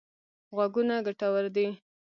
[0.55, 1.67] غوږونه ګټور دي.